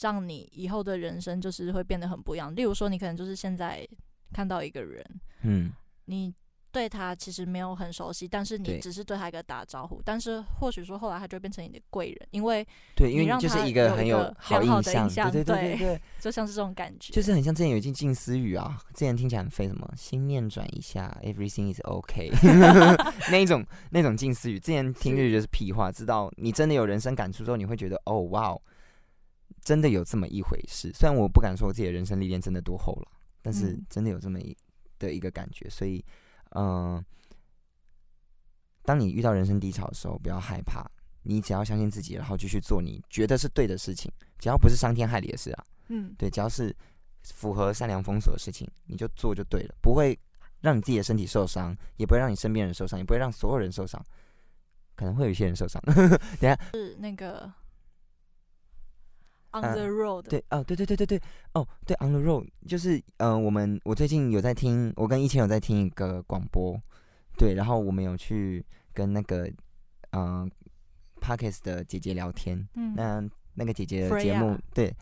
[0.00, 2.54] 让你以后的人生就是会变得很不一样。
[2.54, 3.86] 例如说，你可能就是现在
[4.32, 5.72] 看到一个人，嗯，
[6.04, 6.34] 你。
[6.72, 22.30] 对他其实没有很熟悉，但是你只是对他一个打招呼，但是或许说后来他就变成你的贵人，因为对，因为就是一个很有好印象，对对对对，就像是这种感觉，就是很像之前有一句近思语啊，之前听起来很废，什么心念转一下，everything is okay，
[23.30, 28.56] 那一种那种近思语，之前听就觉得是屁话，知道你真的有人生感触之后，你会觉得哦哇，
[29.62, 30.92] 真的有这么一回事。
[30.94, 33.08] 虽然我不敢说自己的人生历练真的多厚了，
[33.42, 34.56] 但是真的有这么一
[34.98, 36.04] 的一个感觉，所以
[36.50, 37.04] 嗯。
[38.82, 40.84] 当你遇到人生低潮的时候，不要害怕，
[41.22, 46.74] 你只要相信自己，然后继续做你觉得是对的事情，只要不是伤天害理的事啊，嗯，对，只要是
[47.22, 50.18] 符合善良风俗的事情，你就做就对了，不会
[50.60, 54.02] 让你自己的身体受伤，也不会让你身边人受伤，也不会让所有人受伤，
[54.96, 55.80] 可能会有一些人受伤。
[55.82, 57.52] 等 下是那个
[59.52, 61.20] on the road，对，哦，对对对对对，
[61.54, 66.80] 哦，对 on the road，就是嗯，我们我最近有在听，我跟一千有在听一个广播，
[67.36, 68.64] 对，然后我们有去。
[68.92, 69.48] 跟那个
[70.10, 70.50] 嗯
[71.20, 73.22] ，Parkes 的姐姐聊天，嗯，那
[73.54, 74.92] 那个姐姐的节目，对，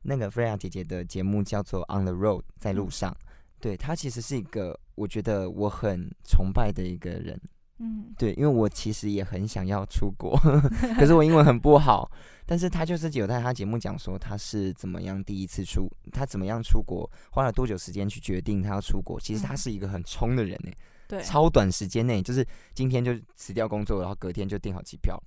[0.00, 3.14] 那个 Freya 姐姐的节目叫做 On the Road，在路上，
[3.60, 7.38] 对她其实是一个我觉得我很崇拜的一个人，
[7.78, 10.38] 嗯，对，因为我其实也很想要出国，
[10.96, 12.10] 可是我英文很不好，
[12.46, 20.70] 但是他就是有在他节目讲说他是怎么样第一次出，他怎么样出国，花了多久时间去决定他要出国，其实他是一个很冲的人呢。
[21.06, 25.20] 对，超短时间内，就是今天就辞掉工作，然后隔天就订好机票，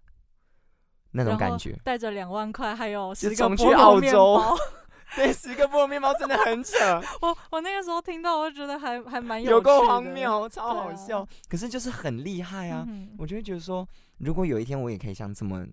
[1.12, 1.78] 那种感觉。
[1.84, 4.42] 带着两万块，还有十个去澳洲，
[5.16, 6.76] 对，十个菠萝面包真的很扯。
[7.22, 11.28] 我我那个时候听到，我就觉得还还蛮有有够荒谬，超好笑。
[11.48, 12.86] 可是就是很厉害啊！
[13.18, 15.66] 我就会觉得说，如果有一天我也可以像这么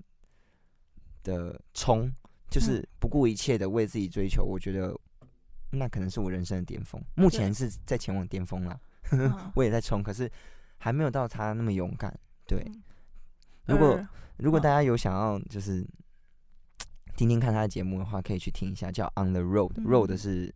[1.23, 2.11] 的冲，
[2.51, 4.97] 就是不顾一切的为自己追求，我觉得
[5.73, 7.03] 那可能是我人生的巅峰。
[7.16, 8.81] 目前是在前往巅峰了。
[9.55, 10.31] 我也在冲，可是
[10.79, 12.18] 还没有到他那么勇敢。
[12.47, 12.64] 对，
[13.66, 14.01] 如果
[14.38, 15.87] 如果大家有想要就是
[17.16, 20.55] 听听看他的节目的话，可以去听一下，叫《On the Road》，Road 是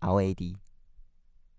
[0.00, 0.56] R A D，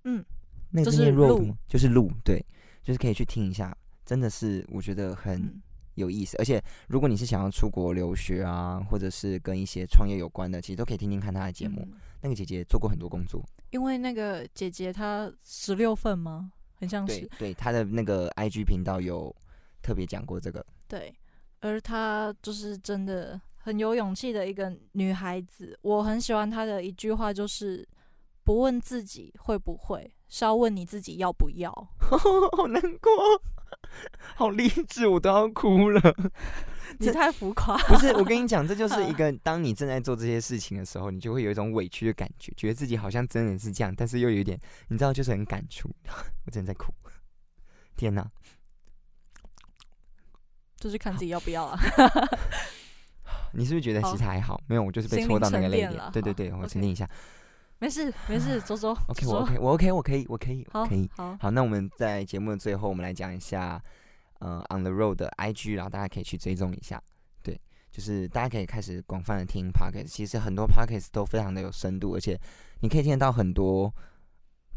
[0.04, 0.24] 嗯，
[0.72, 1.56] 那个是 Road 吗？
[1.68, 2.46] 就是路，对，
[2.84, 5.62] 就是可以去听一下，真的是我觉得很
[5.96, 6.38] 有意思。
[6.38, 11.88] 而且如果你是想要出国留学啊，或者是跟一些创业有关的，其实都可以听听看他的节目。
[12.22, 13.44] 那个姐姐做过很多工作。
[13.72, 16.52] 因为那个姐姐她十六份吗？
[16.78, 19.34] 很像是对她的那个 IG 频道有
[19.82, 20.66] 特别讲过这个。
[20.88, 21.14] 对，
[21.60, 25.76] 而她就是真的很有勇气的一个女孩子。
[25.82, 27.84] 我很喜欢她的一句话，就是
[28.44, 31.72] 不问自己会不会，是要问你自己要不要。
[32.00, 33.12] 好难过，
[34.36, 36.00] 好励志，我都要哭了。
[37.00, 44.60] 你太浮夸，不是我跟你讲，这就是一个当你正在做这些事情的时候，你就会有一种委屈的感觉，觉得自己好像真的是这样，但是又有一点，
[44.90, 45.90] 你知道，就是很感触。
[46.46, 46.94] 我真的在哭，
[47.98, 48.30] 天哪！
[50.78, 51.80] 就是看自己要不要啊。
[53.56, 54.62] 你是不是觉得其实还好？
[54.68, 55.94] 没有，我就是被戳到那个泪点。
[56.12, 57.10] 对对对，我沉淀一下。
[57.80, 58.92] 没事没事，周周。
[59.08, 61.10] OK，我 OK，我 OK，我可以，我可以， 可以。
[61.16, 63.82] 好，好，那我们在节目的最后，我们来讲一下，
[64.40, 67.02] 呃，On the Road 的 IG，然后大家可以去追踪一下。
[67.44, 67.60] 对，
[67.92, 72.40] 就是大家可以开始广泛的听 Podcast，其实很多 Podcast 都非常的有深度，而且
[72.82, 73.94] 你可以听得到很多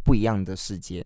[0.03, 1.05] 不一样的世界。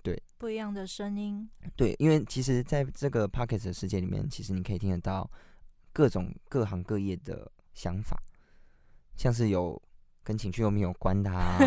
[0.00, 1.46] 对不一样的声音，
[1.76, 5.28] 对，因为其实在这个 Podcast 的世界里面，其实你可以听得到
[5.98, 8.16] 各种各行各业的想法，
[9.16, 9.82] 像是有
[10.22, 11.58] 跟情趣用品有关的啊，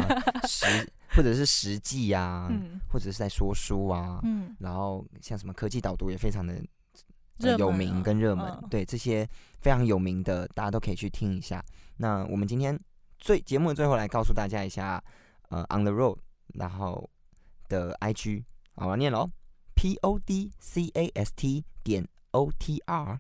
[0.48, 6.64] 实或者是实际啊， 嗯或者是在说书啊，嗯，然后像什么科技导读也非常的、
[7.40, 8.70] 呃、有名跟热门，嗯。
[8.70, 9.28] 对这些
[9.60, 11.62] 非常有名的，大家都可以去听一下。
[11.98, 12.80] 那我们今天
[13.20, 15.04] 最节目的最后来告诉大家一下，
[15.50, 16.20] 呃，On the Road，
[16.54, 17.10] 然后
[17.68, 19.30] 的 IG，好，我念喽
[19.76, 23.20] ，P O D C A S T 点 O T R，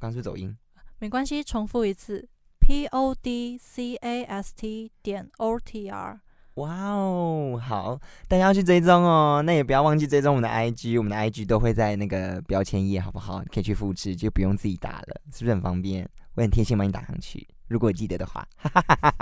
[0.00, 0.56] 我刚刚是走音？
[0.98, 2.26] 没关系，重复一次
[2.58, 6.18] ，p o d c a s t 点 o t r。
[6.54, 9.42] 哇哦，好，大家要去追踪哦。
[9.44, 13.42] 那也不要忘记追踪我们的 IG，我们的 IG 都会在那个标签页，好不好？
[13.52, 16.08] 可以去复制，就不用自己打了，是不是很方便？
[16.34, 18.42] 我很贴心帮你打上去，如果记得的话。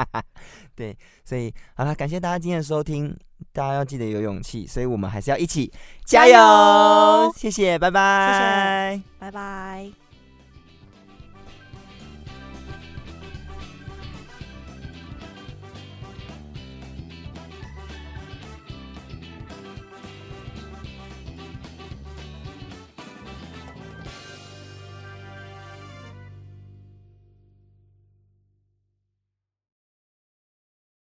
[0.77, 3.19] 对，所以好了，感谢大家今天的收听，
[3.53, 5.67] 大家要记得有勇气，所以我们还是要一起
[6.05, 6.35] 加加油
[7.27, 10.08] 油谢谢，拜拜，拜拜。